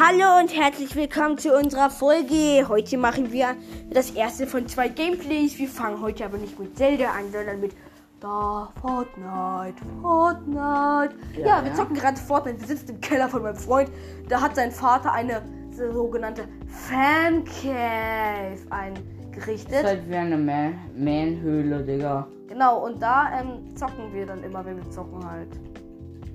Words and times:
Hallo 0.00 0.38
und 0.40 0.56
herzlich 0.56 0.94
willkommen 0.94 1.38
zu 1.38 1.52
unserer 1.56 1.90
Folge. 1.90 2.68
Heute 2.68 2.96
machen 2.96 3.32
wir 3.32 3.56
das 3.90 4.12
erste 4.12 4.46
von 4.46 4.68
zwei 4.68 4.88
Gameplays. 4.88 5.58
Wir 5.58 5.66
fangen 5.68 6.00
heute 6.00 6.24
aber 6.24 6.38
nicht 6.38 6.56
mit 6.56 6.76
Zelda 6.78 7.06
an, 7.06 7.32
sondern 7.32 7.60
mit 7.60 7.72
da 8.20 8.68
Fortnite, 8.80 9.74
Fortnite. 10.00 11.16
Ja, 11.36 11.46
Ja, 11.46 11.64
wir 11.64 11.74
zocken 11.74 11.96
gerade 11.96 12.16
Fortnite. 12.16 12.60
Wir 12.60 12.68
sitzen 12.68 12.90
im 12.90 13.00
Keller 13.00 13.28
von 13.28 13.42
meinem 13.42 13.56
Freund. 13.56 13.90
Da 14.28 14.40
hat 14.40 14.54
sein 14.54 14.70
Vater 14.70 15.12
eine 15.12 15.42
sogenannte 15.72 16.44
Fan 16.68 17.44
Cave 17.44 18.60
eingerichtet. 18.70 19.72
ist 19.72 19.84
halt 19.84 20.08
wie 20.08 20.14
eine 20.14 20.36
Man 20.38 20.78
Manhöhle, 20.96 21.82
Digga. 21.82 22.28
Genau, 22.46 22.84
und 22.86 23.02
da 23.02 23.40
ähm, 23.40 23.76
zocken 23.76 24.12
wir 24.12 24.26
dann 24.26 24.44
immer, 24.44 24.64
wenn 24.64 24.76
wir 24.76 24.90
zocken 24.90 25.28
halt. 25.28 25.48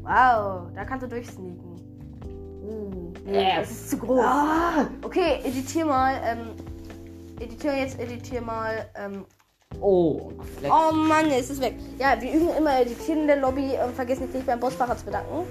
Wow, 0.04 0.70
da 0.75 0.84
kannst 0.86 1.06
du 1.06 1.07
durchsneaken. 1.10 1.74
Uh, 2.64 3.12
nee, 3.26 3.38
Äh. 3.52 3.60
das 3.60 3.72
ist 3.72 3.90
zu 3.90 3.98
groß. 3.98 4.20
Ah! 4.24 4.88
Okay, 5.04 5.40
editier 5.44 5.86
mal, 5.86 6.14
ähm, 6.24 6.48
editier 7.39 7.76
jetzt, 7.78 8.00
editier 8.00 8.42
mal, 8.42 8.86
ähm, 8.96 9.26
Oh, 9.82 10.32
Flex. 10.58 10.74
oh 10.74 10.94
Mann, 10.94 11.26
es 11.32 11.50
ist 11.50 11.62
weg. 11.62 11.76
Ja, 12.00 12.16
wir 12.22 12.32
üben 12.32 12.50
immer 12.58 12.80
editieren 12.80 13.22
in 13.22 13.28
der 13.28 13.38
Lobby, 13.38 13.72
ähm, 13.74 13.92
vergiss 13.94 14.20
nicht, 14.20 14.34
dich 14.34 14.46
beim 14.46 14.60
Bossfahrer 14.60 14.96
zu 14.96 15.06
bedanken. 15.06 15.46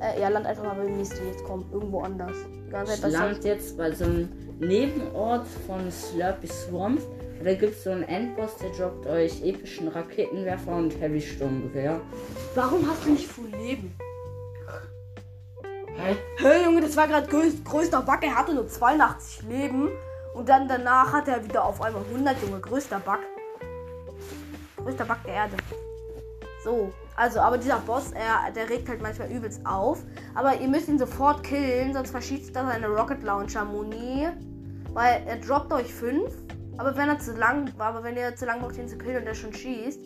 Äh, 0.00 0.20
ja, 0.20 0.28
land 0.28 0.46
einfach 0.46 0.64
mal 0.64 0.74
bei 0.74 0.90
Misty, 0.90 1.22
jetzt 1.30 1.44
komm, 1.44 1.64
irgendwo 1.72 2.00
anders. 2.00 2.36
Ich 2.66 3.02
land 3.12 3.44
jetzt 3.44 3.76
bei 3.78 3.92
so 3.92 4.04
einem 4.04 4.28
Nebenort 4.58 5.46
von 5.66 5.90
Slurpy 5.90 6.48
Swamp. 6.48 7.00
Da 7.44 7.54
gibt 7.54 7.72
es 7.72 7.84
so 7.84 7.90
einen 7.90 8.02
Endboss, 8.04 8.56
der 8.56 8.70
droppt 8.70 9.06
euch 9.06 9.42
epischen 9.44 9.88
Raketenwerfer 9.88 10.76
und 10.76 11.00
Heavy 11.00 11.20
Sturmgewehr. 11.20 12.00
Warum 12.54 12.88
hast 12.88 13.04
du 13.06 13.10
nicht 13.10 13.26
Full 13.26 13.48
Leben? 13.50 13.92
Hä? 15.94 16.16
Hey 16.38 16.64
Junge, 16.64 16.80
das 16.80 16.96
war 16.96 17.06
gerade 17.06 17.26
größ, 17.26 17.64
größter 17.64 18.00
Bug. 18.00 18.18
Er 18.22 18.34
hatte 18.34 18.54
nur 18.54 18.66
82 18.66 19.42
Leben. 19.42 19.90
Und 20.34 20.48
dann 20.48 20.66
danach 20.66 21.12
hat 21.12 21.28
er 21.28 21.44
wieder 21.44 21.64
auf 21.64 21.82
einmal 21.82 22.02
100, 22.10 22.42
Junge. 22.42 22.60
Größter 22.60 22.98
Bug. 23.00 23.18
Größter 24.78 25.04
Bug 25.04 25.18
der 25.26 25.34
Erde. 25.34 25.56
So, 26.64 26.92
also, 27.14 27.40
aber 27.40 27.58
dieser 27.58 27.78
Boss, 27.80 28.12
er, 28.12 28.50
der 28.52 28.70
regt 28.70 28.88
halt 28.88 29.02
manchmal 29.02 29.30
übelst 29.30 29.66
auf. 29.66 30.02
Aber 30.34 30.56
ihr 30.56 30.68
müsst 30.68 30.88
ihn 30.88 30.98
sofort 30.98 31.42
killen, 31.44 31.92
sonst 31.92 32.10
verschießt 32.10 32.56
er 32.56 32.66
seine 32.66 32.88
Rocket 32.88 33.22
Launcher 33.22 33.64
Muni. 33.64 34.28
Weil 34.94 35.22
er 35.26 35.36
droppt 35.36 35.72
euch 35.74 35.92
5. 35.92 36.32
Aber 36.78 36.96
wenn 36.96 37.10
er 37.10 37.18
zu 37.18 37.32
lang 37.32 37.70
war, 37.76 37.88
aber 37.88 38.02
wenn 38.02 38.16
ihr 38.16 38.34
zu 38.34 38.46
lang 38.46 38.60
braucht, 38.60 38.78
ihn 38.78 38.88
zu 38.88 38.96
killen 38.96 39.18
und 39.18 39.26
er 39.26 39.34
schon 39.34 39.52
schießt, 39.52 40.00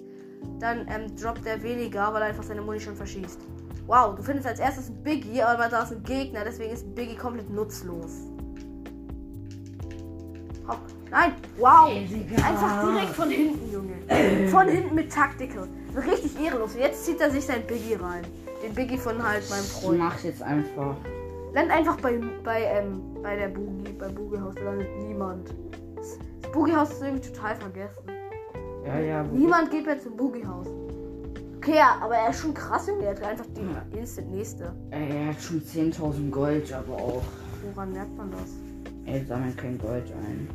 dann 0.58 0.88
ähm, 0.88 1.14
droppt 1.16 1.46
er 1.46 1.62
weniger, 1.62 2.12
weil 2.12 2.22
er 2.22 2.28
einfach 2.28 2.42
seine 2.42 2.60
Muni 2.60 2.80
schon 2.80 2.96
verschießt. 2.96 3.40
Wow, 3.86 4.16
du 4.16 4.22
findest 4.22 4.48
als 4.48 4.58
erstes 4.58 4.88
einen 4.88 5.02
Biggie, 5.02 5.42
aber 5.42 5.68
da 5.68 5.82
ist 5.82 5.92
ein 5.92 6.02
Gegner, 6.02 6.40
deswegen 6.44 6.72
ist 6.72 6.92
Biggie 6.94 7.16
komplett 7.16 7.48
nutzlos. 7.50 8.12
Hopp. 10.66 10.80
Nein, 11.10 11.32
wow. 11.58 11.88
Einfach 11.88 12.84
direkt 12.84 13.14
von 13.14 13.30
hinten, 13.30 13.72
Junge. 13.72 14.48
Von 14.48 14.68
hinten 14.68 14.94
mit 14.94 15.12
Tactical. 15.12 15.68
Richtig 15.96 16.40
ehrenlos. 16.44 16.74
Und 16.74 16.80
jetzt 16.80 17.04
zieht 17.04 17.20
er 17.20 17.30
sich 17.30 17.46
sein 17.46 17.64
Biggie 17.66 17.94
rein. 17.94 18.24
Den 18.62 18.74
Biggie 18.74 18.98
von 18.98 19.22
halt 19.22 19.48
meinem 19.48 19.62
Ich 19.64 19.72
Freund. 19.72 19.98
mach 19.98 20.18
jetzt 20.24 20.42
einfach. 20.42 20.96
Land 21.54 21.70
einfach 21.70 21.96
bei, 22.00 22.20
bei, 22.42 22.64
ähm, 22.64 23.00
bei 23.22 23.36
der 23.36 23.48
Boogie, 23.48 23.92
bei 23.92 24.08
Boogie 24.08 24.40
Haus, 24.40 24.54
da 24.56 24.62
landet 24.62 24.88
niemand. 24.98 25.48
Das, 25.94 26.18
das 26.42 26.50
Boogie 26.50 26.74
Haus 26.74 26.90
ist 26.90 27.02
irgendwie 27.02 27.30
total 27.30 27.54
vergessen. 27.54 28.02
Ja, 28.84 28.98
ja. 28.98 29.22
Niemand 29.22 29.70
geht 29.70 29.86
mehr 29.86 30.00
zum 30.00 30.16
Boogie 30.16 30.44
Haus. 30.44 30.66
Okay, 31.66 31.78
ja, 31.78 31.98
aber 32.00 32.14
er 32.14 32.30
ist 32.30 32.42
schon 32.42 32.54
krass, 32.54 32.86
Junge. 32.86 33.06
Er 33.06 33.10
hat 33.10 33.22
einfach 33.24 33.46
die 33.46 33.98
instant 33.98 34.30
nächste. 34.30 34.72
Er 34.92 35.26
hat 35.26 35.42
schon 35.42 35.60
10.000 35.60 36.30
Gold, 36.30 36.72
aber 36.72 36.94
auch. 36.94 37.24
Woran 37.74 37.92
merkt 37.92 38.16
man 38.16 38.30
das? 38.30 38.50
Er 39.04 39.26
sammelt 39.26 39.58
kein 39.58 39.76
Gold 39.76 40.12
ein. 40.12 40.48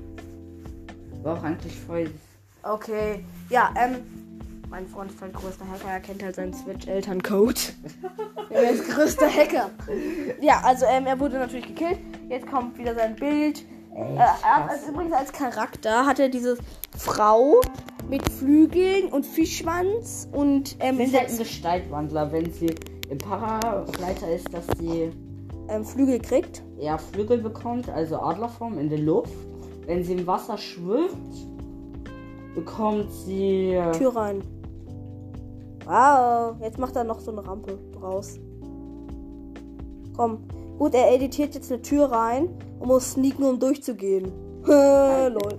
War 1.22 1.38
auch 1.38 1.44
eigentlich 1.44 1.78
voll. 1.78 2.10
Okay, 2.64 3.26
ja, 3.50 3.74
ähm, 3.78 3.98
mein 4.70 4.88
Freund 4.88 5.12
ist 5.12 5.22
halt 5.22 5.34
größter 5.34 5.66
Hacker, 5.70 5.90
er 5.90 6.00
kennt 6.00 6.24
halt 6.24 6.36
seinen 6.36 6.54
Switch-Elterncode. 6.54 7.74
er 8.50 8.72
ist 8.72 8.90
größter 8.90 9.30
Hacker. 9.30 9.70
Ja, 10.40 10.62
also, 10.64 10.86
ähm, 10.86 11.08
er 11.08 11.20
wurde 11.20 11.40
natürlich 11.40 11.68
gekillt. 11.68 12.00
Jetzt 12.30 12.48
kommt 12.48 12.78
wieder 12.78 12.96
sein 12.96 13.18
Bild. 13.18 13.66
Äh, 13.96 14.00
er 14.20 14.42
hat 14.44 14.70
als, 14.70 14.88
übrigens 14.88 15.14
als 15.14 15.32
Charakter 15.32 16.06
hat 16.06 16.20
er 16.20 16.30
diese 16.30 16.58
Frau 16.98 17.60
mit 18.10 18.30
Flügeln 18.32 19.10
und 19.12 19.26
Fischschwanz 19.26 20.28
und 20.32 20.76
ähm, 20.80 20.98
Sie 20.98 21.04
ist 21.04 21.18
halt 21.18 21.30
ein 21.30 21.38
Gestaltwandler, 21.38 22.32
wenn 22.32 22.52
sie 22.52 22.74
im 23.10 23.18
Paragleiter 23.18 24.30
ist, 24.34 24.54
dass 24.54 24.66
sie 24.80 25.12
ähm, 25.68 25.84
Flügel 25.86 26.20
kriegt. 26.20 26.64
eher 26.80 26.98
Flügel 26.98 27.38
bekommt, 27.40 27.90
also 27.90 28.20
Adlerform 28.20 28.78
in 28.80 28.90
der 28.90 29.00
Luft. 29.00 29.34
Wenn 29.86 30.04
sie 30.04 30.14
im 30.14 30.28
Wasser 30.28 30.58
schwimmt, 30.58 31.48
bekommt 32.56 33.12
sie. 33.12 33.80
Tür 33.98 34.16
rein. 34.16 34.42
Wow, 35.86 36.56
jetzt 36.62 36.78
macht 36.78 36.96
er 36.96 37.04
noch 37.04 37.20
so 37.20 37.32
eine 37.32 37.46
Rampe 37.46 37.78
draus. 38.00 38.40
Komm. 40.16 40.44
Gut, 40.82 40.96
er 40.96 41.14
editiert 41.14 41.54
jetzt 41.54 41.72
eine 41.72 41.80
Tür 41.84 42.12
rein 42.12 42.50
und 42.80 42.88
muss 42.88 43.12
sneaken, 43.12 43.44
um 43.44 43.60
durchzugehen. 43.60 44.32
Lol. 44.66 45.56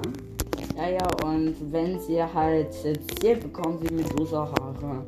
Ja, 0.77 0.88
ja, 0.88 1.06
und 1.25 1.55
wenn 1.71 2.00
sie 2.00 2.21
halt 2.21 2.75
äh, 2.84 2.99
Ziel 3.21 3.37
bekommt, 3.37 3.87
sie 3.87 3.94
Medusa 3.94 4.50
Haare. 4.50 5.06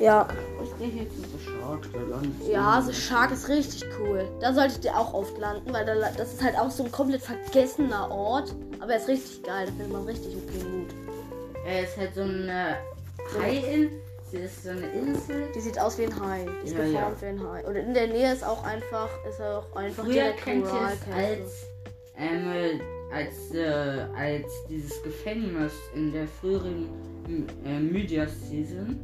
Ja. 0.00 0.26
Ich 0.64 0.78
gehe 0.78 1.02
jetzt 1.02 1.18
mit 1.18 1.26
der 1.34 1.50
Shark, 1.50 1.92
der 1.92 2.00
landet 2.06 2.48
Ja, 2.48 2.80
so 2.80 2.92
Shark 2.94 3.30
ist 3.30 3.46
richtig 3.50 3.84
cool. 4.00 4.26
Da 4.40 4.54
solltet 4.54 4.86
ihr 4.86 4.96
auch 4.96 5.12
oft 5.12 5.36
landen, 5.36 5.70
weil 5.70 5.84
da, 5.84 5.96
das 6.16 6.32
ist 6.32 6.42
halt 6.42 6.58
auch 6.58 6.70
so 6.70 6.84
ein 6.84 6.90
komplett 6.90 7.20
vergessener 7.20 8.10
Ort. 8.10 8.54
Aber 8.80 8.92
er 8.92 9.00
ist 9.00 9.08
richtig 9.08 9.42
geil, 9.42 9.66
da 9.66 9.72
findet 9.72 9.92
man 9.92 10.04
richtig 10.04 10.34
okay 10.34 10.64
gut. 10.64 10.94
Er 11.66 11.82
ist 11.82 11.94
halt 11.98 12.14
so 12.14 12.22
eine 12.22 12.76
Haiin. 13.38 13.90
Ist 14.44 14.62
so 14.64 14.70
eine 14.70 14.86
Insel. 14.92 15.48
Die 15.54 15.60
sieht 15.60 15.78
aus 15.78 15.98
wie 15.98 16.04
ein 16.04 16.20
Hai. 16.20 16.46
Die 16.62 16.66
ist 16.68 16.76
Ja, 16.76 16.84
geformt 16.84 17.22
wie 17.22 17.26
ein 17.26 17.42
Hai. 17.48 17.64
Und 17.66 17.76
in 17.76 17.94
der 17.94 18.06
Nähe 18.08 18.32
ist 18.32 18.44
auch 18.44 18.62
einfach, 18.64 19.08
ist 19.28 19.40
auch 19.40 19.74
einfach 19.74 20.04
Früher 20.04 20.30
kennt 20.32 20.64
ihr 20.66 20.88
es 20.92 21.14
als, 21.14 21.66
ähm, 22.16 22.50
äh, 22.50 22.80
als, 23.14 23.54
äh, 23.54 24.06
als 24.16 24.46
dieses 24.68 25.02
Gefängnis 25.02 25.72
in 25.94 26.12
der 26.12 26.26
früheren 26.26 26.88
äh, 27.64 27.78
Media-Season. 27.80 29.00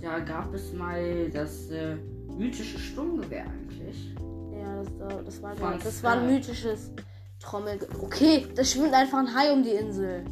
Da 0.00 0.20
gab 0.20 0.52
es 0.54 0.72
mal 0.72 1.28
das 1.30 1.70
äh, 1.70 1.96
mythische 2.36 2.78
Sturmgewehr 2.78 3.44
eigentlich. 3.46 4.14
Ja, 4.52 4.82
das, 4.82 4.88
da- 4.98 5.22
das 5.22 5.42
war 5.42 5.56
Von 5.56 5.78
das 5.82 6.02
war 6.02 6.12
ein 6.18 6.26
mythisches 6.32 6.90
Trommel. 7.40 7.78
Okay, 8.00 8.46
da 8.54 8.64
schwimmt 8.64 8.94
einfach 8.94 9.18
ein 9.18 9.34
Hai 9.34 9.52
um 9.52 9.62
die 9.62 9.70
Insel. 9.70 10.24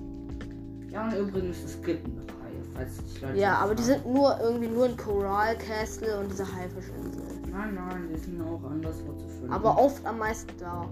Ja, 0.90 1.04
und 1.08 1.14
übrigens, 1.16 1.62
es 1.64 1.80
gibt 1.82 2.04
eine 2.06 2.20
Reihe, 2.20 2.45
falls 2.74 2.96
sich 2.96 3.20
Leute 3.20 3.38
Ja, 3.38 3.56
aber 3.56 3.74
die 3.74 3.82
sind 3.82 4.06
nur 4.06 4.38
irgendwie 4.40 4.68
nur 4.68 4.86
in 4.86 4.96
Coral 4.96 5.56
Castle 5.56 6.20
und 6.20 6.30
diese 6.30 6.44
Haifischinsel. 6.44 7.22
Nein, 7.50 7.74
nein, 7.74 8.08
die 8.12 8.18
sind 8.18 8.40
auch 8.42 8.62
anderswo 8.64 9.12
zu 9.14 9.26
finden. 9.28 9.52
Aber 9.52 9.78
oft 9.78 10.04
am 10.04 10.18
meisten 10.18 10.52
da. 10.58 10.88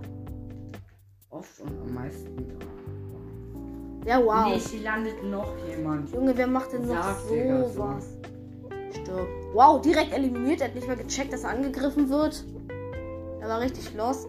oft 1.31 1.61
und 1.61 1.79
am 1.87 1.95
meisten 1.95 2.37
da. 2.37 2.65
Ja, 4.07 4.25
wow. 4.25 4.47
Nee, 4.47 4.59
hier 4.59 4.83
landet 4.83 5.23
noch 5.25 5.53
jemand. 5.69 6.13
Junge, 6.13 6.37
wer 6.37 6.47
macht 6.47 6.73
denn 6.73 6.87
noch 6.87 7.03
Sag, 7.03 7.29
Digga, 7.29 7.65
so. 7.65 7.73
sowas? 7.73 8.07
Stirb. 8.93 9.27
Wow, 9.55 9.81
direkt 9.81 10.13
eliminiert. 10.13 10.61
Er 10.61 10.69
hat 10.69 10.75
nicht 10.75 10.87
mal 10.87 10.97
gecheckt, 10.97 11.33
dass 11.33 11.45
er 11.45 11.51
angegriffen 11.51 12.09
wird. 12.11 12.45
Er 13.41 13.49
war 13.49 13.61
richtig 13.61 13.95
lost. 13.95 14.29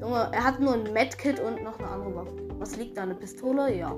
Junge, 0.00 0.28
er 0.32 0.44
hat 0.44 0.60
nur 0.60 0.74
ein 0.74 0.92
Medkit 0.92 1.40
und 1.40 1.62
noch 1.62 1.78
eine 1.78 1.88
andere 1.88 2.14
Waffe. 2.14 2.32
Was 2.58 2.76
liegt 2.76 2.96
da? 2.98 3.02
Eine 3.02 3.14
Pistole? 3.14 3.74
Ja. 3.74 3.94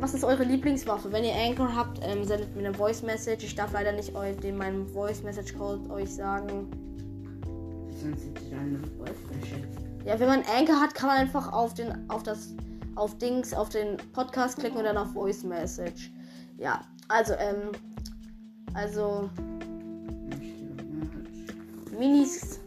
Was 0.00 0.12
ist 0.12 0.24
eure 0.24 0.44
Lieblingswaffe? 0.44 1.12
Wenn 1.12 1.24
ihr 1.24 1.34
Anchor 1.34 1.74
habt, 1.74 2.00
ähm, 2.02 2.24
sendet 2.24 2.54
mir 2.54 2.66
eine 2.66 2.74
Voice 2.74 3.02
Message. 3.02 3.44
Ich 3.44 3.54
darf 3.54 3.72
leider 3.72 3.92
nicht 3.92 4.14
euch 4.14 4.36
den 4.36 4.56
meinen 4.56 4.86
Voice 4.88 5.22
Message 5.22 5.54
Code 5.54 5.88
euch 5.90 6.12
sagen. 6.14 6.68
Ja, 10.04 10.18
wenn 10.20 10.28
man 10.28 10.42
Anchor 10.42 10.80
hat, 10.80 10.94
kann 10.94 11.08
man 11.08 11.18
einfach 11.18 11.52
auf 11.52 11.74
den, 11.74 12.10
auf 12.10 12.22
das, 12.22 12.54
auf 12.96 13.16
Dings, 13.18 13.54
auf 13.54 13.70
den 13.70 13.96
Podcast 14.12 14.58
klicken 14.58 14.78
und 14.78 14.84
dann 14.84 14.98
auf 14.98 15.12
Voice 15.12 15.44
Message. 15.44 16.12
Ja, 16.58 16.80
also, 17.08 17.34
ähm, 17.34 17.72
also, 18.74 19.30
Minis. 21.98 22.60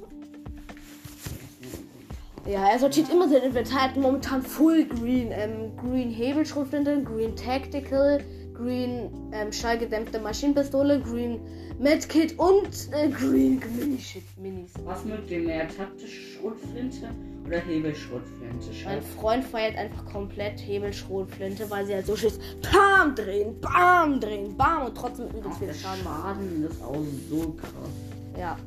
Ja, 2.47 2.69
er 2.69 2.79
sortiert 2.79 3.09
immer 3.11 3.27
sein 3.27 3.43
Inventar. 3.43 3.79
Er 3.79 3.83
hat 3.89 3.97
momentan 3.97 4.41
Full 4.41 4.85
Green. 4.85 5.31
Ähm, 5.31 5.75
Green 5.75 6.09
Hebelschrotflinte, 6.09 7.03
Green 7.03 7.35
Tactical, 7.35 8.23
Green 8.53 9.11
ähm, 9.33 9.51
schallgedämpfte 9.51 10.19
Maschinenpistole, 10.19 11.01
Green 11.01 11.41
Medkit 11.77 12.39
und 12.39 12.69
äh, 12.91 13.09
Green 13.09 13.61
Mini-Shit 13.77 14.23
Minis. 14.37 14.71
Was 14.85 15.03
mögt 15.03 15.29
ihr 15.29 15.41
mehr? 15.41 15.67
Taktische 15.67 16.21
Schrotflinte 16.21 17.09
oder 17.45 17.59
Hebelschrotflinte? 17.59 18.69
Mein. 18.85 19.01
Freund 19.01 19.43
feiert 19.43 19.77
einfach 19.77 20.05
komplett 20.05 20.59
Hebelschrotflinte, 20.59 21.69
weil 21.69 21.85
sie 21.85 21.95
halt 21.95 22.05
so 22.05 22.15
schießt. 22.15 22.41
Bam, 22.71 23.13
drehen, 23.13 23.59
bam, 23.59 24.21
drehen, 24.21 24.55
bam 24.55 24.85
und 24.85 24.95
trotzdem 24.95 25.27
übelst 25.27 25.59
viel 25.59 25.67
der 25.67 25.73
Schaden. 25.73 26.03
Schaden 26.03 26.67
ist 26.67 26.81
auch 26.81 27.03
so 27.29 27.51
krass. 27.51 28.39
Ja. 28.39 28.57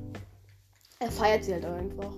Er 0.99 1.11
feiert 1.11 1.45
sie 1.45 1.55
halt 1.55 1.65
einfach. 1.65 2.13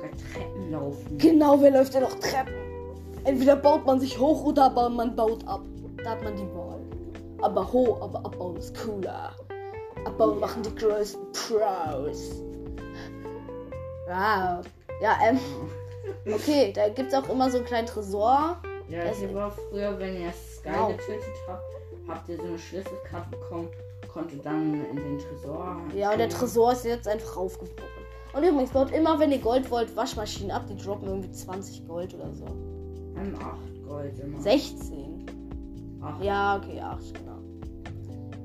Sogar 0.00 0.10
Treppen 0.32 0.70
laufen. 0.70 1.18
Genau, 1.18 1.60
wer 1.60 1.70
läuft 1.70 1.94
denn 1.94 2.02
noch 2.02 2.14
Treppen? 2.18 2.54
Entweder 3.24 3.56
baut 3.56 3.84
man 3.86 4.00
sich 4.00 4.18
hoch 4.18 4.44
oder 4.44 4.64
aber 4.64 4.88
man 4.88 5.14
baut 5.16 5.46
ab. 5.46 5.60
Da 6.02 6.10
hat 6.10 6.22
man 6.22 6.36
die 6.36 6.46
Wahl. 6.54 6.80
Aber 7.42 7.72
hoch, 7.72 8.00
aber 8.00 8.18
abbauen 8.24 8.56
ist 8.56 8.74
cooler. 8.84 9.32
Abbauen 10.04 10.38
machen 10.40 10.62
die 10.62 10.74
größten 10.74 11.20
Pros. 11.32 12.42
Wow. 14.06 14.64
Ja, 15.00 15.18
ähm. 15.28 15.38
Okay, 16.26 16.72
da 16.74 16.88
gibt's 16.88 17.12
auch 17.14 17.28
immer 17.28 17.50
so 17.50 17.58
einen 17.58 17.66
kleinen 17.66 17.86
Tresor. 17.86 18.56
Ja, 18.88 19.04
Das- 19.04 19.34
war 19.34 19.50
früher, 19.50 19.98
wenn 19.98 20.20
ihr 20.22 20.32
Sky 20.32 20.70
Wow. 20.74 20.88
getötet 20.96 21.22
habt, 21.46 21.62
habt 22.08 22.28
ihr 22.28 22.36
so 22.36 22.42
eine 22.44 22.58
Schlüsselkarte 22.58 23.30
bekommen, 23.30 23.68
konnte 24.12 24.36
dann 24.38 24.84
in 24.90 24.96
den 24.96 25.18
Tresor. 25.18 25.76
Ja, 25.94 26.12
und 26.12 26.18
der. 26.18 26.28
Tresor 26.30 26.72
ist 26.72 26.84
jetzt 26.84 27.06
einfach 27.08 27.36
raufgebrochen. 27.36 27.97
Und 28.38 28.44
übrigens, 28.44 28.70
baut 28.70 28.92
immer, 28.92 29.18
wenn 29.18 29.32
ihr 29.32 29.38
Gold 29.38 29.68
wollt, 29.70 29.94
Waschmaschinen 29.96 30.52
ab. 30.52 30.64
Die 30.70 30.76
droppen 30.76 31.08
irgendwie 31.08 31.32
20 31.32 31.86
Gold 31.88 32.14
oder 32.14 32.32
so. 32.32 32.44
Ähm, 33.16 33.34
8 33.34 33.88
Gold 33.88 34.18
immer. 34.20 34.40
16. 34.40 35.26
Acht. 36.00 36.22
Ja, 36.22 36.56
okay, 36.56 36.80
8, 36.80 37.14
genau. 37.14 37.38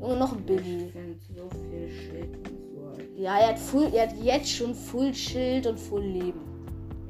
Junge, 0.02 0.18
noch 0.18 0.32
ein 0.32 0.40
Ich 0.40 0.46
Billy. 0.46 0.90
finde 0.90 1.16
so 1.36 1.48
viel 1.70 1.90
Schild 1.90 2.36
und 2.38 2.48
so. 2.74 3.22
Ja, 3.22 3.38
er 3.38 3.50
hat, 3.50 3.60
full, 3.60 3.90
er 3.94 4.08
hat 4.10 4.16
jetzt 4.22 4.50
schon 4.50 4.74
Full 4.74 5.14
Schild 5.14 5.68
und 5.68 5.80
Full 5.80 6.02
Leben. 6.02 6.42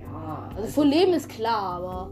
Ja, 0.02 0.50
Also 0.56 0.68
Full 0.70 0.88
Leben 0.88 1.14
ist 1.14 1.30
klar, 1.30 1.82
aber. 1.82 2.10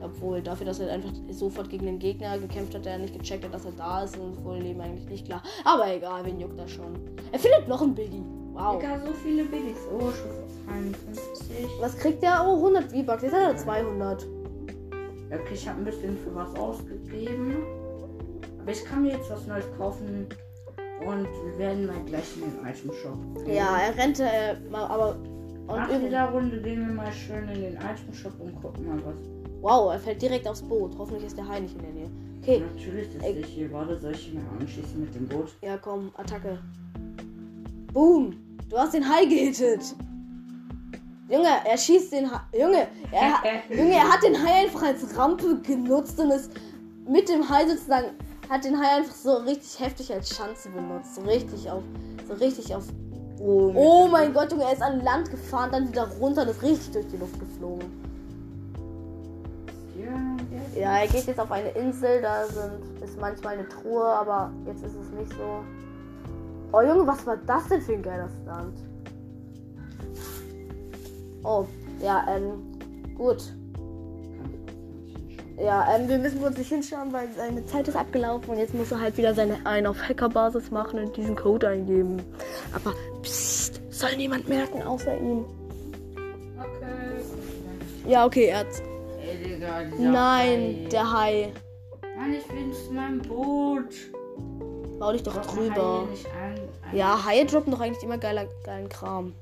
Obwohl, 0.00 0.40
dafür, 0.42 0.66
dass 0.66 0.78
er 0.78 0.92
einfach 0.92 1.10
sofort 1.30 1.68
gegen 1.70 1.86
den 1.86 1.98
Gegner 1.98 2.38
gekämpft 2.38 2.74
hat, 2.74 2.84
der 2.84 2.92
er 2.92 2.98
nicht 2.98 3.18
gecheckt 3.18 3.44
hat, 3.44 3.52
dass 3.54 3.64
er 3.64 3.72
da 3.72 4.04
ist, 4.04 4.16
und 4.16 4.36
Full 4.36 4.58
Leben 4.58 4.80
eigentlich 4.80 5.08
nicht 5.08 5.26
klar. 5.26 5.42
Aber 5.64 5.92
egal, 5.92 6.24
wen 6.24 6.38
juckt 6.38 6.58
das 6.58 6.70
schon. 6.70 6.94
Er 7.32 7.38
findet 7.40 7.66
noch 7.66 7.82
ein 7.82 7.94
Billy. 7.94 8.22
Wow. 8.56 8.78
Digga, 8.80 9.00
so 9.04 9.12
viele 9.12 9.44
Billys. 9.44 9.76
Oh, 9.92 10.10
Stufe 10.10 10.44
52. 10.66 11.66
Was 11.80 11.96
kriegt 11.98 12.22
der? 12.22 12.42
Oh, 12.46 12.56
100 12.56 12.84
V-Bucks. 12.90 13.22
Jetzt 13.22 13.34
hat 13.34 13.52
er 13.52 13.56
200. 13.56 14.26
Okay, 15.30 15.54
ich 15.54 15.68
habe 15.68 15.78
ein 15.80 15.84
bisschen 15.84 16.16
für 16.16 16.34
was 16.34 16.54
ausgegeben. 16.54 17.56
Aber 18.60 18.70
ich 18.72 18.84
kann 18.84 19.02
mir 19.02 19.12
jetzt 19.12 19.30
was 19.30 19.46
Neues 19.46 19.66
kaufen. 19.76 20.26
Und 21.06 21.24
wir 21.44 21.58
werden 21.58 21.86
mal 21.86 22.02
gleich 22.06 22.24
in 22.36 22.42
den 22.42 22.66
Item 22.66 22.90
Shop. 23.02 23.44
gehen. 23.44 23.54
Ja, 23.54 23.76
er 23.78 23.96
rennt 23.96 24.18
äh, 24.20 24.54
mal, 24.70 24.86
aber. 24.86 25.16
Und 25.66 25.76
Nach 25.76 25.88
dieser 25.90 26.24
Runde 26.30 26.62
gehen 26.62 26.86
wir 26.86 26.94
mal 26.94 27.12
schön 27.12 27.48
in 27.48 27.60
den 27.60 27.74
Item 27.74 28.14
Shop 28.14 28.32
und 28.38 28.54
gucken 28.62 28.86
mal 28.86 29.04
was. 29.04 29.16
wow, 29.60 29.92
er 29.92 29.98
fällt 29.98 30.22
direkt 30.22 30.46
aufs 30.48 30.62
Boot. 30.62 30.96
Hoffentlich 30.96 31.24
ist 31.26 31.36
der 31.36 31.46
Hai 31.46 31.60
nicht 31.60 31.74
in 31.74 31.82
der 31.82 31.90
Nähe. 31.92 32.10
Okay, 32.40 32.62
Natürlich, 32.74 33.08
Ey. 33.20 33.32
sehe 33.34 33.40
ich 33.42 33.46
hier. 33.46 33.72
Warte, 33.72 33.98
soll 33.98 34.12
ich 34.12 34.32
ihn 34.32 34.40
anschießen 34.60 35.00
mit 35.00 35.12
dem 35.14 35.26
Boot? 35.28 35.48
ja 35.62 35.76
komm, 35.76 36.10
Attacke. 36.16 36.58
Boom! 37.92 38.34
Du 38.68 38.76
hast 38.76 38.94
den 38.94 39.08
Hai 39.08 39.24
gehittet. 39.26 39.80
Junge, 41.28 41.48
er 41.64 41.76
schießt 41.76 42.12
den 42.12 42.30
Hai. 42.30 42.40
Junge, 42.56 42.86
er, 43.10 43.32
ha- 43.32 43.42
Junge, 43.70 43.92
er 43.94 44.08
hat 44.12 44.22
den 44.22 44.36
Hai 44.36 44.64
einfach 44.64 44.82
als 44.82 45.16
Rampe 45.16 45.56
genutzt 45.62 46.18
und 46.20 46.30
ist 46.30 46.50
mit 47.08 47.28
dem 47.28 47.48
Hai 47.48 47.66
sozusagen 47.66 48.08
hat 48.48 48.64
den 48.64 48.78
Hai 48.80 48.98
einfach 48.98 49.14
so 49.14 49.34
richtig 49.38 49.80
heftig 49.80 50.12
als 50.12 50.34
Schanze 50.34 50.68
benutzt. 50.70 51.14
So 51.16 51.22
richtig 51.22 51.68
auf. 51.70 51.82
So 52.28 52.34
richtig 52.34 52.74
auf. 52.74 52.84
Oh, 53.40 53.72
Oh 53.74 54.08
mein 54.08 54.32
Gott, 54.32 54.50
Junge, 54.52 54.64
er 54.64 54.72
ist 54.72 54.82
an 54.82 55.02
Land 55.02 55.30
gefahren, 55.30 55.70
dann 55.72 55.88
wieder 55.88 56.08
runter 56.20 56.42
und 56.42 56.48
ist 56.48 56.62
richtig 56.62 56.92
durch 56.92 57.06
die 57.08 57.16
Luft 57.18 57.38
geflogen. 57.38 57.86
Ja, 60.78 60.98
er 60.98 61.06
geht 61.08 61.26
jetzt 61.26 61.40
auf 61.40 61.50
eine 61.50 61.70
Insel, 61.70 62.20
da 62.22 62.44
sind, 62.46 63.02
ist 63.02 63.18
manchmal 63.18 63.54
eine 63.54 63.68
Truhe, 63.68 64.04
aber 64.04 64.52
jetzt 64.66 64.84
ist 64.84 64.94
es 64.94 65.10
nicht 65.18 65.32
so. 65.32 65.64
Oh 66.76 66.82
Junge, 66.82 67.06
was 67.06 67.26
war 67.26 67.38
das 67.38 67.68
denn 67.68 67.80
für 67.80 67.94
ein 67.94 68.02
geiler 68.02 68.28
Stunt? 68.28 68.78
Oh, 71.42 71.64
ja, 72.02 72.26
ähm, 72.28 73.14
gut. 73.16 73.38
Ja, 75.58 75.96
ähm, 75.96 76.06
wir 76.06 76.18
müssen 76.18 76.44
uns 76.44 76.58
nicht 76.58 76.68
hinschauen, 76.68 77.14
weil 77.14 77.28
seine 77.34 77.64
Zeit 77.64 77.88
ist 77.88 77.96
abgelaufen 77.96 78.50
und 78.50 78.58
jetzt 78.58 78.74
muss 78.74 78.92
er 78.92 79.00
halt 79.00 79.16
wieder 79.16 79.32
seine 79.32 79.64
einen 79.64 79.86
auf 79.86 79.96
Hackerbasis 80.06 80.70
machen 80.70 81.00
und 81.00 81.16
diesen 81.16 81.34
Code 81.34 81.66
eingeben. 81.68 82.22
Aber 82.74 82.94
psst, 83.22 83.80
soll 83.88 84.14
niemand 84.18 84.46
merken 84.46 84.82
außer 84.82 85.16
ihm. 85.16 85.46
Okay. 86.58 88.06
Ja, 88.06 88.26
okay, 88.26 88.48
er 88.48 88.58
hat. 88.58 88.66
Ey, 89.22 89.42
Digga, 89.42 89.80
Nein, 89.98 90.12
Hai. 90.12 90.88
der 90.92 91.10
Hai. 91.10 91.52
Mann, 92.18 92.34
ich 92.34 92.46
bin 92.48 92.70
zu 92.70 92.92
meinem 92.92 93.22
Boot. 93.22 93.94
Bau 94.98 95.12
dich 95.12 95.22
doch 95.22 95.40
drüber. 95.42 96.08
Ja, 96.92 97.24
Haie 97.24 97.44
droppen 97.44 97.72
doch 97.72 97.80
eigentlich 97.80 98.02
immer 98.02 98.18
geiler, 98.18 98.46
geilen 98.64 98.88
Kram. 98.88 99.34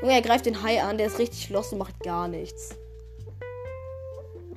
Junge, 0.00 0.12
er 0.12 0.22
greift 0.22 0.46
den 0.46 0.62
Hai 0.62 0.82
an, 0.82 0.98
der 0.98 1.06
ist 1.06 1.18
richtig 1.18 1.48
lost 1.50 1.72
und 1.72 1.78
macht 1.78 1.98
gar 2.00 2.28
nichts. 2.28 2.76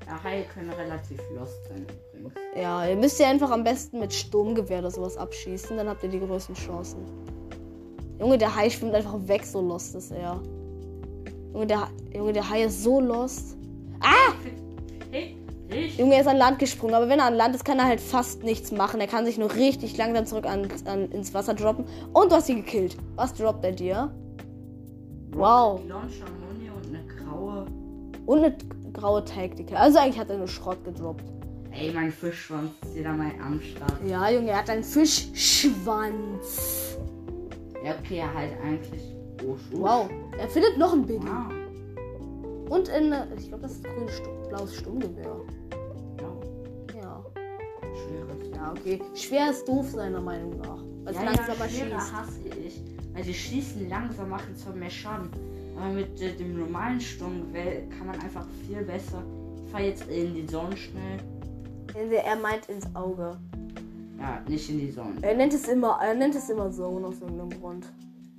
Ja, 0.06 0.22
Haie 0.24 0.44
können 0.54 0.70
relativ 0.72 1.20
lost 1.36 1.66
sein 1.68 1.86
übrigens. 2.14 2.34
Ja, 2.56 2.86
ihr 2.86 2.96
müsst 2.96 3.20
ja 3.20 3.30
einfach 3.30 3.52
am 3.52 3.64
besten 3.64 4.00
mit 4.00 4.14
Sturmgewehr 4.14 4.80
oder 4.80 4.92
sowas 4.92 5.18
abschießen, 5.18 5.78
dann 5.78 5.88
habt 5.88 6.04
ihr 6.04 6.10
die 6.10 6.20
größten 6.20 6.56
Chancen. 6.56 7.00
Junge, 8.20 8.38
der 8.38 8.54
Hai 8.54 8.70
schwimmt 8.70 8.94
einfach 8.94 9.16
weg, 9.28 9.46
so 9.46 9.62
lost 9.62 9.96
ist 9.96 10.12
er. 10.12 10.42
Junge, 11.54 11.68
der, 11.68 11.88
Junge, 12.14 12.34
der 12.34 12.50
Hai 12.50 12.64
ist 12.64 12.84
so 12.84 13.00
lost. 13.00 13.56
Junge, 16.00 16.16
er 16.16 16.22
ist 16.22 16.28
an 16.28 16.38
Land 16.38 16.60
gesprungen, 16.60 16.96
aber 16.96 17.10
wenn 17.10 17.19
er 17.19 17.25
an 17.25 17.36
Land 17.36 17.56
ist, 17.56 17.66
kann 17.66 17.78
er 17.78 17.84
halt 17.84 18.00
fast 18.00 18.44
nichts 18.44 18.72
machen. 18.72 19.01
Er 19.01 19.07
kann 19.07 19.25
sich 19.25 19.38
nur 19.38 19.54
richtig 19.54 19.98
langsam 19.98 20.25
zurück 20.25 20.46
an, 20.46 20.69
an, 20.86 21.12
ins 21.12 21.34
Wasser 21.34 21.54
droppen. 21.54 21.84
Und 22.13 22.31
du 22.31 22.38
hast 22.38 22.48
ihn 22.48 22.63
gekillt. 22.63 22.96
Was 23.16 23.34
droppt 23.34 23.66
er 23.66 23.74
dir? 23.74 24.10
Wow. 25.31 25.81
Und 25.81 25.92
eine 25.92 27.04
graue. 27.06 27.66
Und 28.25 28.46
eine 28.46 28.57
graue 28.94 29.25
Taktik. 29.25 29.74
Also 29.74 30.00
eigentlich 30.00 30.18
hat 30.18 30.30
er 30.30 30.38
nur 30.38 30.48
Schrott 30.48 30.81
gedroppt. 30.86 31.25
Ey, 31.72 31.92
mein 31.92 32.13
Fischschwanz 32.13 32.72
ist 32.81 32.95
wieder 32.95 33.12
mal 33.12 33.31
am 33.45 33.60
Start. 33.60 33.95
Ja, 34.07 34.30
Junge, 34.30 34.52
er 34.52 34.60
hat 34.60 34.69
einen 34.69 34.84
Fischschwanz. 34.84 36.98
Ja, 37.84 37.95
okay, 38.02 38.19
er 38.19 38.34
halt 38.34 38.54
eigentlich. 38.63 39.04
Oh, 39.45 39.57
Wow. 39.74 40.10
Er 40.40 40.48
findet 40.48 40.78
noch 40.78 40.94
ein 40.94 41.06
Biggie. 41.06 41.28
Wow. 41.28 41.52
Und 42.69 42.88
in, 42.88 43.13
ich 43.38 43.50
glaube, 43.50 43.63
das 43.63 43.74
ist 43.74 43.84
grün, 43.84 44.07
Stu 44.07 44.30
blaues 44.48 44.78
Sturmgewehr. 44.78 45.36
Ja, 48.69 48.80
okay. 48.80 49.01
Schwer 49.16 49.50
ist 49.51 49.68
doof, 49.68 49.90
seiner 49.90 50.21
Meinung 50.21 50.57
nach. 50.57 50.80
Weil 51.04 51.14
Ja, 51.16 51.23
langsamer 51.23 51.66
ja, 51.66 51.69
schießt. 51.69 52.14
hasse 52.14 52.40
ich. 52.66 52.81
Weil 53.14 53.23
die 53.23 53.33
schießen 53.33 53.90
langsam, 53.90 54.30
machen 54.30 54.56
zwar 54.56 54.76
mehr 54.76 54.90
Schaden. 54.90 55.30
Aber 55.76 55.90
mit 55.90 56.19
äh, 56.21 56.35
dem 56.35 56.57
normalen 56.57 56.99
Sturmgewehr 56.99 57.88
kann 57.97 58.07
man 58.07 58.19
einfach 58.19 58.45
viel 58.68 58.81
besser. 58.83 59.23
Ich 59.66 59.71
fahr 59.71 59.81
jetzt 59.81 60.07
in 60.09 60.33
die 60.35 60.45
Zone 60.45 60.76
schnell. 60.76 61.19
Er 62.11 62.35
meint 62.35 62.68
ins 62.68 62.85
Auge. 62.95 63.38
Ja, 64.19 64.42
nicht 64.47 64.69
in 64.69 64.80
die 64.80 64.92
Zone. 64.94 65.14
Er 65.21 65.35
nennt 65.35 65.54
es 65.54 65.68
immer, 65.68 65.97
er 66.02 66.14
nennt 66.14 66.35
es 66.35 66.49
immer 66.49 66.69
Zone 66.71 67.07
aus 67.07 67.19
irgendeinem 67.21 67.59
Grund. 67.61 67.85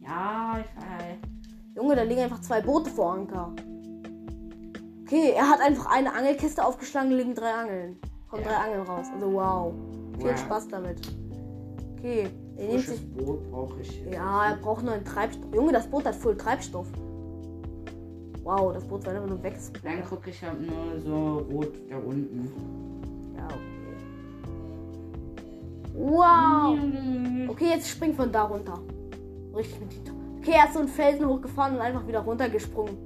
Ja, 0.02 0.58
ich 0.60 0.66
fahr. 0.82 0.98
Junge, 1.74 1.96
da 1.96 2.02
liegen 2.02 2.20
einfach 2.20 2.40
zwei 2.40 2.60
Boote 2.60 2.90
vor 2.90 3.14
Anker. 3.14 3.52
Okay, 5.06 5.32
er 5.34 5.48
hat 5.48 5.60
einfach 5.60 5.86
eine 5.86 6.12
Angelkiste 6.12 6.64
aufgeschlagen, 6.64 7.10
liegen 7.12 7.34
drei 7.34 7.52
Angeln. 7.52 7.96
Kommen 8.28 8.42
Ja. 8.44 8.50
drei 8.50 8.56
Angeln 8.66 8.82
raus. 8.82 9.06
Also 9.14 9.32
wow. 9.32 9.72
Viel 10.20 10.30
Wow. 10.30 10.38
Spaß 10.38 10.68
damit. 10.68 11.00
Okay, 11.98 12.28
er 12.56 12.66
nimmt 12.68 12.80
sich. 12.86 13.00
Boot 13.14 13.50
brauche 13.50 13.80
ich. 13.80 14.00
jetzt. 14.04 14.14
Ja, 14.14 14.50
er 14.50 14.56
braucht 14.56 14.84
neuen 14.84 15.04
Treibstoff. 15.04 15.54
Junge, 15.54 15.72
das 15.72 15.86
Boot 15.86 16.04
hat 16.04 16.14
voll 16.14 16.36
Treibstoff. 16.36 16.86
Wow, 18.42 18.72
das 18.72 18.84
Boot 18.84 19.04
soll 19.04 19.14
einfach 19.14 19.28
nur 19.28 19.42
weg. 19.42 19.54
Dann 19.82 20.02
gucke 20.04 20.30
ich 20.30 20.42
halt 20.42 20.60
nur 20.60 20.98
so 21.04 21.38
rot 21.52 21.72
da 21.90 21.96
unten. 21.98 22.50
Ja, 23.36 23.46
okay. 23.46 23.56
Wow. 25.94 26.78
Okay, 27.50 27.68
jetzt 27.74 27.88
spring 27.88 28.14
von 28.14 28.32
da 28.32 28.44
runter. 28.44 28.78
Richtig 29.54 29.80
mit 29.80 29.92
die 29.92 30.00
Okay, 30.40 30.52
er 30.58 30.64
ist 30.66 30.72
so 30.72 30.78
einen 30.78 30.88
Felsen 30.88 31.26
hochgefahren 31.28 31.74
und 31.76 31.82
einfach 31.82 32.06
wieder 32.08 32.20
runtergesprungen. 32.20 32.96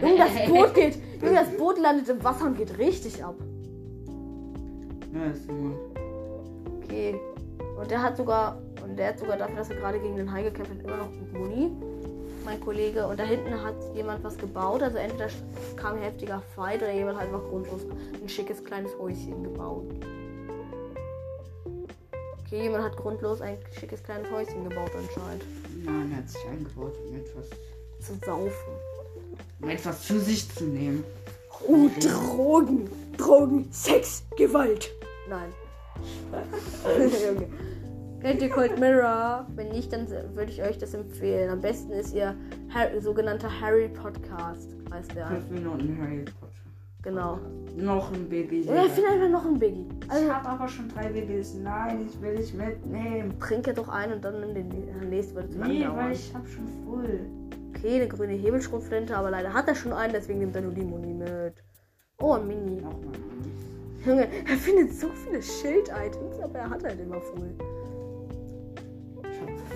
Junge, 0.00 0.18
das 0.18 0.46
Boot 0.48 0.74
geht. 0.74 0.98
Junge, 1.22 1.34
das 1.36 1.56
Boot 1.56 1.78
landet 1.78 2.08
im 2.10 2.22
Wasser 2.22 2.46
und 2.46 2.58
geht 2.58 2.76
richtig 2.78 3.24
ab. 3.24 3.34
Ja, 5.14 5.24
ist 5.30 5.48
immer. 5.48 5.72
Und 7.78 7.90
der 7.90 8.02
hat 8.02 8.16
sogar. 8.16 8.58
Und 8.82 8.96
der 8.98 9.08
hat 9.08 9.18
sogar 9.18 9.36
dafür, 9.36 9.56
dass 9.56 9.70
er 9.70 9.76
gerade 9.76 9.98
gegen 10.00 10.16
den 10.16 10.30
Hai 10.30 10.42
gekämpft 10.42 10.72
hat, 10.72 10.80
immer 10.84 10.96
noch 10.96 11.10
gut 11.12 11.32
Muni. 11.32 11.70
Mein 12.44 12.60
Kollege. 12.60 13.06
Und 13.06 13.18
da 13.20 13.24
hinten 13.24 13.52
hat 13.62 13.74
jemand 13.94 14.24
was 14.24 14.36
gebaut. 14.36 14.82
Also 14.82 14.98
entweder 14.98 15.28
kam 15.76 15.96
ein 15.96 16.02
heftiger 16.02 16.42
Fight 16.56 16.82
oder 16.82 16.92
jemand 16.92 17.18
hat 17.18 17.26
einfach 17.26 17.42
grundlos 17.48 17.82
ein 18.20 18.28
schickes 18.28 18.64
kleines 18.64 18.90
Häuschen 18.98 19.44
gebaut. 19.44 19.84
Okay, 22.44 22.62
jemand 22.62 22.84
hat 22.84 22.96
grundlos 22.96 23.40
ein 23.40 23.56
schickes 23.78 24.02
kleines 24.02 24.30
Häuschen 24.30 24.68
gebaut 24.68 24.90
anscheinend. 24.96 25.44
Nein, 25.84 26.10
er 26.12 26.18
hat 26.18 26.28
sich 26.28 26.44
eingebaut, 26.48 26.94
um 27.08 27.16
etwas, 27.16 27.48
Zu 28.00 28.12
saufen. 28.26 28.72
um 29.62 29.68
etwas 29.68 30.02
zu 30.02 30.18
sich 30.20 30.52
zu 30.54 30.64
nehmen. 30.64 31.04
Oh, 31.66 31.88
Drogen. 32.00 32.90
Drogen, 33.16 33.68
Sex, 33.72 34.24
Gewalt. 34.36 34.90
Nein. 35.28 35.52
Junge. 37.26 37.48
Kennt 38.20 38.40
ihr 38.40 38.50
Cold 38.50 38.78
Mirror? 38.78 39.46
Wenn 39.56 39.70
nicht, 39.70 39.92
dann 39.92 40.08
würde 40.08 40.50
ich 40.52 40.62
euch 40.62 40.78
das 40.78 40.94
empfehlen. 40.94 41.50
Am 41.50 41.60
besten 41.60 41.90
ist, 41.92 42.14
ihr 42.14 42.36
Harry, 42.72 43.00
sogenannter 43.00 43.48
Harry 43.60 43.88
Podcast 43.88 44.76
heißt 44.92 45.14
der. 45.16 45.26
Fünf 45.26 45.50
Minuten 45.50 45.98
Harry 46.00 46.24
Potter. 46.24 46.52
Genau. 47.02 47.40
Noch 47.76 48.12
ein 48.12 48.28
Baby. 48.28 48.60
Ja, 48.62 48.74
einfach 48.82 49.28
noch 49.28 49.44
ein 49.44 49.58
Biggie. 49.58 49.88
Also 50.08 50.24
ich 50.26 50.32
habe 50.32 50.48
aber 50.48 50.68
schon 50.68 50.88
drei 50.88 51.08
Babys. 51.08 51.54
Nein, 51.54 52.06
ich 52.06 52.20
will 52.22 52.36
nicht 52.36 52.54
mitnehmen. 52.54 53.34
trinke 53.40 53.74
doch 53.74 53.88
einen 53.88 54.12
und 54.12 54.24
dann 54.24 54.38
nimm 54.40 54.54
den 54.54 55.10
nächsten, 55.10 55.50
zu 55.50 55.58
lang 55.58 55.68
Nee, 55.68 55.82
dauern. 55.84 55.96
weil 55.96 56.12
ich 56.12 56.32
habe 56.32 56.46
schon 56.46 56.68
voll. 56.86 57.20
Okay, 57.70 57.96
eine 57.96 58.06
grüne 58.08 58.34
Hebelschrotflinte, 58.34 59.16
aber 59.16 59.30
leider 59.32 59.52
hat 59.52 59.66
er 59.66 59.74
schon 59.74 59.92
einen, 59.92 60.12
deswegen 60.12 60.38
nimmt 60.38 60.54
er 60.54 60.62
nur 60.62 60.72
die 60.72 60.84
Muni 60.84 61.12
mit. 61.12 61.54
Oh, 62.20 62.34
ein 62.34 62.46
Mini. 62.46 62.80
Nochmal. 62.80 63.00
Junge, 64.04 64.26
er 64.48 64.56
findet 64.56 64.92
so 64.94 65.08
viele 65.10 65.40
Schild-Items, 65.42 66.40
aber 66.40 66.58
er 66.58 66.70
hat 66.70 66.82
halt 66.84 66.98
immer 67.00 67.20
voll. 67.20 67.54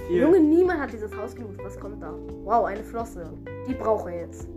Vier. 0.08 0.22
Junge, 0.22 0.40
niemand 0.40 0.80
hat 0.80 0.92
dieses 0.92 1.16
Haus 1.16 1.34
gelootet. 1.34 1.60
Was 1.64 1.78
kommt 1.78 2.02
da? 2.02 2.12
Wow, 2.44 2.64
eine 2.66 2.82
Flosse. 2.82 3.32
Die 3.68 3.74
braucht 3.74 4.06
er 4.08 4.20
jetzt. 4.26 4.48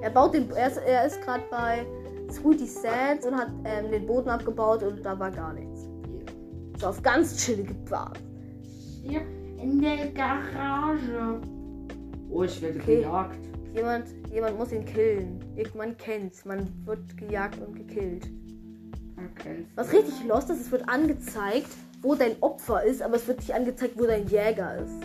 Er 0.00 0.10
baut 0.10 0.34
den. 0.34 0.50
Er 0.52 0.68
ist, 0.68 0.78
er 0.78 1.06
ist 1.06 1.20
gerade 1.22 1.42
bei 1.50 1.86
Sweetie 2.30 2.66
Sands 2.66 3.26
und 3.26 3.34
hat 3.36 3.50
ähm, 3.64 3.90
den 3.90 4.06
Boden 4.06 4.28
abgebaut 4.30 4.82
und 4.82 5.04
da 5.04 5.18
war 5.18 5.30
gar 5.30 5.52
nichts. 5.52 5.88
So 6.78 6.86
auf 6.88 7.02
ganz 7.02 7.36
chillige 7.36 7.74
Basis. 7.88 8.22
Hier 9.02 9.20
in 9.62 9.80
der 9.80 10.08
Garage. 10.08 11.40
Oh, 12.30 12.42
ich 12.44 12.62
werde 12.62 12.78
Okay. 12.80 12.96
gejagt. 13.02 13.49
Jemand, 13.74 14.06
jemand 14.32 14.58
muss 14.58 14.72
ihn 14.72 14.84
killen. 14.84 15.40
Man 15.76 15.96
kennt's. 15.96 16.44
Man 16.44 16.68
wird 16.84 17.16
gejagt 17.16 17.60
und 17.60 17.74
gekillt. 17.74 18.28
Man 19.16 19.34
kennt's. 19.36 19.70
Was 19.76 19.92
richtig 19.92 20.24
lost 20.26 20.50
ist, 20.50 20.60
es 20.60 20.72
wird 20.72 20.88
angezeigt, 20.88 21.68
wo 22.02 22.14
dein 22.14 22.36
Opfer 22.40 22.82
ist, 22.82 23.02
aber 23.02 23.16
es 23.16 23.28
wird 23.28 23.38
nicht 23.38 23.54
angezeigt, 23.54 23.94
wo 23.96 24.06
dein 24.06 24.26
Jäger 24.26 24.78
ist. 24.78 25.02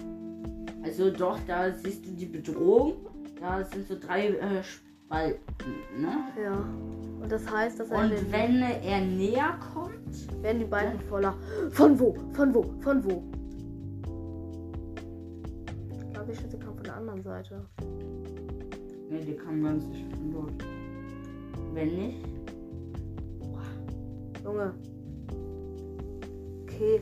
Also 0.83 1.11
doch, 1.11 1.39
da 1.47 1.71
siehst 1.73 2.05
du 2.05 2.11
die 2.11 2.25
Bedrohung. 2.25 3.07
Da 3.39 3.63
sind 3.65 3.87
so 3.87 3.95
drei 3.99 4.29
äh, 4.29 4.63
Spalten, 4.63 5.73
ne? 5.97 6.17
Ja. 6.41 6.53
Und 6.53 7.31
das 7.31 7.49
heißt, 7.51 7.79
dass 7.79 7.91
er 7.91 7.99
Und 7.99 8.31
wenn 8.31 8.61
er 8.61 9.01
näher 9.01 9.59
kommt, 9.73 10.43
werden 10.43 10.59
die 10.59 10.65
beiden 10.65 10.99
voller. 11.01 11.35
Von 11.71 11.99
wo? 11.99 12.15
Von 12.33 12.53
wo? 12.53 12.63
Von 12.81 13.03
wo? 13.03 13.23
Ich 15.91 16.13
glaube, 16.13 16.31
die 16.31 16.37
Schütze 16.37 16.59
kommt 16.59 16.75
von 16.75 16.83
der 16.83 16.95
anderen 16.95 17.23
Seite. 17.23 17.65
Ne, 19.09 19.19
die 19.19 19.35
kam 19.35 19.63
ganz 19.63 19.83
von 19.83 20.31
dort. 20.31 20.65
Wenn 21.73 21.95
nicht, 21.95 22.25
Junge. 24.43 24.73
Okay. 26.63 27.01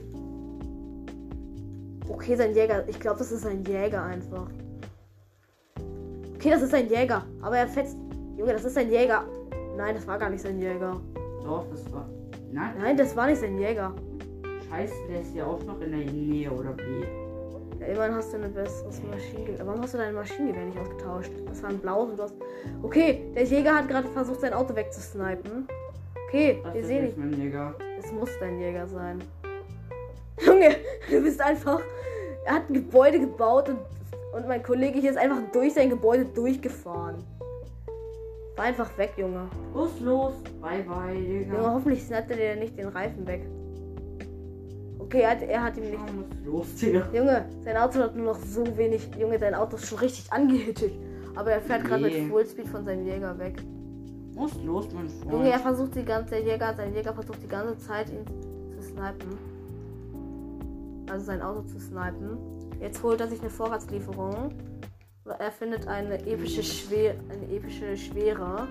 Okay, 2.07 2.35
sein 2.35 2.53
Jäger. 2.55 2.87
Ich 2.87 2.99
glaube, 2.99 3.17
das 3.19 3.31
ist 3.31 3.45
ein 3.45 3.63
Jäger 3.65 4.03
einfach. 4.03 4.47
Okay, 6.35 6.49
das 6.49 6.61
ist 6.61 6.73
ein 6.73 6.89
Jäger. 6.89 7.25
Aber 7.41 7.57
er 7.57 7.67
fetzt. 7.67 7.97
Junge, 8.37 8.53
das 8.53 8.65
ist 8.65 8.77
ein 8.77 8.89
Jäger. 8.89 9.23
Nein, 9.77 9.95
das 9.95 10.07
war 10.07 10.17
gar 10.19 10.29
nicht 10.29 10.41
sein 10.41 10.59
Jäger. 10.59 10.99
doch, 11.43 11.65
das 11.69 11.91
war. 11.91 12.07
Nein, 12.51 12.75
Nein, 12.79 12.97
das 12.97 13.15
war 13.15 13.27
nicht 13.27 13.41
sein 13.41 13.57
Jäger. 13.57 13.93
scheiße, 14.69 14.93
der 15.09 15.21
ist 15.21 15.35
ja 15.35 15.45
auch 15.45 15.63
noch 15.63 15.81
in 15.81 15.91
der 15.91 16.11
Nähe, 16.11 16.51
oder 16.51 16.75
wie? 16.77 17.22
Ja, 17.85 17.93
immerhin 17.93 18.15
hast 18.15 18.33
du 18.33 18.37
ein 18.37 18.53
besseres 18.53 19.01
Maschinengewehr. 19.03 19.65
Warum 19.65 19.81
hast 19.81 19.93
du 19.93 19.97
dein 19.97 20.13
Maschinengewehr 20.13 20.65
nicht 20.65 20.77
ausgetauscht? 20.77 21.31
Das 21.47 21.61
war 21.63 21.69
ein 21.69 21.79
blaues 21.79 22.11
und 22.11 22.17
du 22.19 22.23
hast. 22.23 22.35
Okay, 22.81 23.25
der 23.35 23.43
Jäger 23.43 23.75
hat 23.75 23.87
gerade 23.87 24.07
versucht, 24.09 24.41
sein 24.41 24.53
Auto 24.53 24.75
wegzusnipen. 24.75 25.67
Okay, 26.27 26.59
Das 26.63 26.73
wir 26.73 26.85
sehen 26.85 27.03
nicht. 27.05 27.53
Es 27.99 28.11
muss 28.11 28.29
dein 28.39 28.59
Jäger 28.59 28.87
sein. 28.87 29.21
Junge, 30.45 30.75
du 31.09 31.21
bist 31.21 31.41
einfach. 31.41 31.81
Er 32.45 32.55
hat 32.55 32.69
ein 32.69 32.73
Gebäude 32.73 33.19
gebaut 33.19 33.69
und, 33.69 33.79
und 34.33 34.47
mein 34.47 34.63
Kollege 34.63 34.99
hier 34.99 35.11
ist 35.11 35.17
einfach 35.17 35.39
durch 35.51 35.73
sein 35.73 35.89
Gebäude 35.89 36.25
durchgefahren. 36.25 37.15
War 38.55 38.65
einfach 38.65 38.97
weg, 38.97 39.13
Junge. 39.17 39.47
Los, 39.73 39.99
los. 39.99 40.33
Bye, 40.61 40.83
bye, 40.83 41.13
Junge, 41.13 41.45
Digga. 41.45 41.73
hoffentlich 41.73 42.03
snippt 42.03 42.31
er 42.31 42.37
dir 42.37 42.55
nicht 42.55 42.77
den 42.77 42.87
Reifen 42.89 43.25
weg. 43.27 43.41
Okay, 45.13 45.21
er 45.21 45.29
hat, 45.29 45.41
er 45.43 45.63
hat 45.63 45.77
ihm 45.77 45.83
nicht. 45.91 45.99
Los, 46.43 46.75
Digga? 46.75 47.07
Junge, 47.13 47.45
sein 47.63 47.77
Auto 47.77 47.99
hat 47.99 48.15
nur 48.15 48.25
noch 48.33 48.39
so 48.39 48.65
wenig. 48.75 49.07
Junge, 49.19 49.37
dein 49.37 49.53
Auto 49.53 49.75
ist 49.75 49.85
schon 49.85 49.99
richtig 49.99 50.33
angehittet. 50.33 50.91
Aber 51.35 51.51
er 51.51 51.61
fährt 51.61 51.85
gerade 51.85 52.05
Nee. 52.07 52.21
mit 52.21 52.31
Fullspeed 52.31 52.67
von 52.67 52.83
seinem 52.83 53.05
Jäger 53.05 53.37
weg. 53.37 53.61
Was 54.33 54.53
ist 54.53 54.63
los, 54.63 54.87
mein 54.91 55.07
Junge, 55.31 55.49
er 55.51 55.59
Freund? 55.59 55.77
versucht 55.77 55.95
die 55.95 56.03
ganze, 56.03 56.31
der 56.31 56.41
Jäger, 56.41 56.73
sein 56.75 56.95
Jäger 56.95 57.13
versucht 57.13 57.43
die 57.43 57.47
ganze 57.47 57.77
Zeit 57.77 58.09
ihn 58.09 58.25
zu 58.71 58.81
snipen. 58.81 59.37
Also 61.11 61.25
sein 61.25 61.43
Auto 61.43 61.61
zu 61.61 61.79
snipen. 61.79 62.37
Jetzt 62.81 63.03
holt 63.03 63.21
er 63.21 63.27
sich 63.27 63.39
eine 63.41 63.51
Vorratslieferung. 63.51 64.49
Er 65.37 65.51
findet 65.51 65.87
eine 65.87 66.25
epische 66.25 66.63
Schwere, 66.63 67.17
eine 67.29 67.55
epische 67.55 67.95
Schwere. 67.95 68.67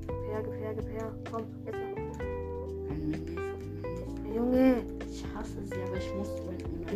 Gib 0.00 0.10
her, 0.30 0.42
gib 0.44 0.52
her, 0.54 0.74
gib 0.74 0.88
her. 0.92 1.12
Komm, 1.32 1.42
jetzt 1.64 1.76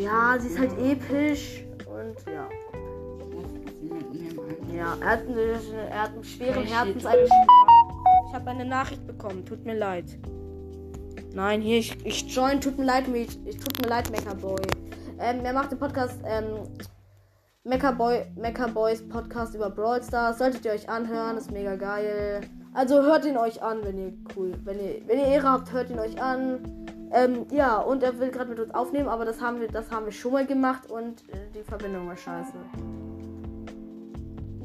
Ja, 0.00 0.38
sie 0.38 0.48
ist 0.48 0.58
halt 0.58 0.72
episch. 0.78 1.62
Und 1.86 2.16
ja. 2.32 2.48
Ich. 4.70 4.74
Ja, 4.74 4.96
er 4.98 5.10
hat, 5.10 5.26
eine, 5.26 5.90
er 5.90 6.02
hat 6.02 6.12
einen 6.12 6.24
schweren 6.24 6.64
Herzens. 6.64 7.04
ich 7.04 8.34
habe 8.34 8.50
eine 8.50 8.64
Nachricht 8.64 9.06
bekommen. 9.06 9.44
Tut 9.44 9.66
mir 9.66 9.74
leid. 9.74 10.18
Nein, 11.34 11.60
hier, 11.60 11.78
ich, 11.78 12.06
ich 12.06 12.34
join. 12.34 12.62
Tut 12.62 12.78
mir 12.78 12.86
leid, 12.86 13.08
mich. 13.08 13.38
Ich 13.44 13.58
tut 13.58 13.78
mir 13.82 13.88
leid, 13.88 14.10
Meckerboy. 14.10 14.62
Ähm, 15.18 15.44
er 15.44 15.52
macht 15.52 15.72
den 15.72 15.78
Podcast, 15.78 16.18
ähm, 16.24 16.66
Meckerboy, 17.64 18.22
Meckerboys 18.36 19.06
Podcast 19.06 19.54
über 19.54 19.68
Brawl 19.68 20.02
Stars. 20.02 20.38
Solltet 20.38 20.64
ihr 20.64 20.72
euch 20.72 20.88
anhören, 20.88 21.36
ist 21.36 21.50
mega 21.50 21.76
geil. 21.76 22.40
Also 22.72 23.02
hört 23.02 23.26
ihn 23.26 23.36
euch 23.36 23.62
an, 23.62 23.80
wenn 23.82 23.98
ihr 23.98 24.12
cool, 24.34 24.54
wenn 24.64 24.78
ihr, 24.80 25.02
wenn 25.06 25.18
ihr 25.18 25.26
Ehre 25.26 25.50
habt, 25.50 25.72
hört 25.72 25.90
ihn 25.90 25.98
euch 25.98 26.20
an. 26.22 26.79
Ähm, 27.12 27.46
ja, 27.50 27.78
und 27.78 28.02
er 28.02 28.18
will 28.18 28.30
gerade 28.30 28.50
mit 28.50 28.60
uns 28.60 28.72
aufnehmen, 28.72 29.08
aber 29.08 29.24
das 29.24 29.40
haben 29.40 29.60
wir, 29.60 29.68
das 29.68 29.90
haben 29.90 30.04
wir 30.06 30.12
schon 30.12 30.32
mal 30.32 30.46
gemacht 30.46 30.90
und 30.90 31.28
äh, 31.30 31.38
die 31.54 31.62
Verbindung 31.62 32.06
war 32.06 32.16
scheiße. 32.16 32.52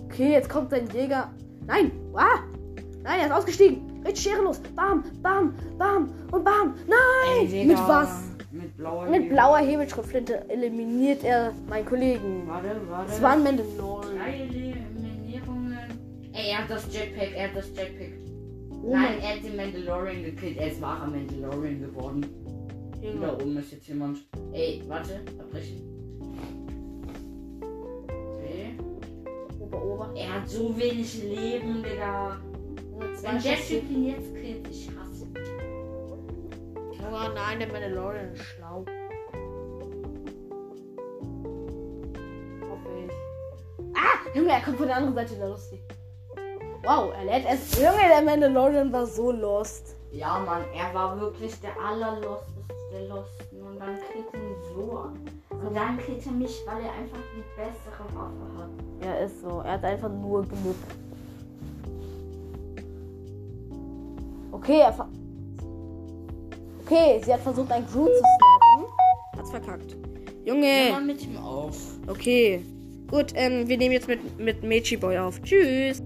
Okay, 0.06 0.32
jetzt 0.32 0.50
kommt 0.50 0.70
sein 0.70 0.88
Jäger. 0.94 1.32
Nein! 1.66 1.92
Ah! 2.14 2.40
Nein, 3.04 3.20
er 3.20 3.26
ist 3.28 3.32
ausgestiegen. 3.34 4.02
Richtig 4.06 4.24
schwerelos. 4.24 4.60
Bam, 4.76 5.04
bam, 5.22 5.54
bam 5.78 6.10
und 6.32 6.44
bam. 6.44 6.76
Nein! 6.88 7.48
Digga, 7.48 7.68
Mit 7.68 7.88
was? 7.88 8.24
Mit 8.52 8.78
blauer 8.78 9.08
Mit 9.08 9.30
blauer 9.30 9.58
Hebelschriftflinte 9.58 10.50
eliminiert 10.50 11.24
er 11.24 11.52
meinen 11.68 11.86
Kollegen. 11.86 12.44
Warte, 12.48 12.70
warte. 12.90 13.12
Es 13.12 13.22
war 13.22 13.32
ein 13.32 13.44
Mandalorian. 13.44 14.18
Drei 14.18 14.34
Eliminierungen. 14.42 15.78
Ey, 16.34 16.52
er 16.52 16.60
hat 16.60 16.70
das 16.70 16.94
Jetpack, 16.94 17.36
er 17.36 17.50
hat 17.50 17.56
das 17.56 17.68
Jetpack. 17.76 18.25
Oh 18.86 18.92
Nein, 18.92 19.20
er 19.20 19.36
hat 19.36 19.44
den 19.44 19.56
Mandalorian 19.56 20.24
gekillt. 20.24 20.58
Er 20.58 20.68
ist 20.68 20.80
wahrer 20.80 21.08
Mandalorian 21.08 21.82
geworden. 21.82 22.24
Junge. 23.02 23.20
Da 23.20 23.34
oben 23.34 23.58
ist 23.58 23.72
jetzt 23.72 23.88
jemand. 23.88 24.20
Ey, 24.54 24.84
warte, 24.88 25.22
abbrechen. 25.40 25.82
Okay. 28.38 28.78
Ober. 29.60 30.14
Er 30.16 30.36
hat 30.36 30.48
so 30.48 30.78
wenig 30.78 31.24
Leben, 31.24 31.82
Digga. 31.82 32.38
Wenn. 33.24 33.40
Typ 33.40 33.90
ihn 33.90 34.06
jetzt 34.06 34.36
killt, 34.36 34.68
ich 34.70 34.92
hasse. 34.92 35.26
ihn. 35.26 35.34
Junge, 37.02 37.34
nein, 37.34 37.58
der 37.58 37.72
Mandalorian 37.72 38.34
ist 38.34 38.44
schlau. 38.44 38.86
Hoffe 42.70 42.90
ich. 43.04 43.96
Ah! 43.96 44.30
Junge, 44.36 44.50
er 44.52 44.62
kommt 44.62 44.78
von 44.78 44.86
der 44.86 44.98
anderen 44.98 45.16
Seite, 45.16 45.36
der 45.38 45.50
lustig. 45.50 45.82
Wow, 46.86 47.14
er 47.18 47.26
lädt 47.26 47.46
erst. 47.46 47.76
Junge, 47.78 48.08
der 48.10 48.22
Mandalorian 48.22 48.92
war 48.92 49.06
so 49.06 49.32
lost. 49.32 49.96
Ja, 50.12 50.40
Mann, 50.40 50.62
er 50.74 50.94
war 50.94 51.20
wirklich 51.20 51.60
der 51.60 51.72
allerlosteste 51.80 52.56
der 52.96 53.08
Losten. 53.08 53.62
Und 53.62 53.80
dann 53.80 53.96
killt 53.96 54.26
er 54.34 54.40
ihn 54.40 54.56
so 54.74 54.98
an. 54.98 55.20
Und 55.50 55.76
dann 55.76 55.98
killt 55.98 56.26
er 56.26 56.32
mich, 56.32 56.62
weil 56.66 56.84
er 56.84 56.94
einfach 56.94 57.20
die 57.36 57.44
bessere 57.56 58.06
Waffe 58.14 58.58
hat. 58.58 58.70
Ja, 59.04 59.26
ist 59.26 59.42
so. 59.42 59.62
Er 59.62 59.74
hat 59.74 59.84
einfach 59.84 60.10
nur 60.10 60.44
genug. 60.44 60.76
Okay, 64.52 64.80
er 64.80 64.94
ver 64.94 65.10
Okay, 66.86 67.20
sie 67.26 67.34
hat 67.34 67.42
versucht, 67.42 67.72
einen 67.72 67.88
Crew 67.88 68.06
zu 68.06 68.12
snipen. 68.14 68.92
Hat's 69.38 69.50
verkackt. 69.50 69.98
Junge. 70.46 70.92
Mal 70.92 71.02
mit 71.02 71.24
ihm 71.26 71.38
auf. 71.38 71.76
Okay. 72.08 72.64
Gut, 73.10 73.34
ähm, 73.34 73.68
wir 73.68 73.78
nehmen 73.78 73.94
jetzt 73.94 74.08
mit, 74.08 74.40
mit 74.40 74.64
Mechi 74.64 74.96
Boy 74.96 75.18
auf. 75.18 75.42
Tschüss. 75.42 76.02